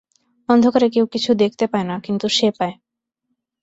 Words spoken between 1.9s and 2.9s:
কিন্তু সে পায়।